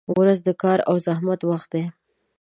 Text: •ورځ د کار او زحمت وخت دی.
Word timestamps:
•ورځ 0.17 0.37
د 0.47 0.49
کار 0.61 0.79
او 0.89 0.95
زحمت 1.05 1.39
وخت 1.49 1.69
دی. 1.73 1.83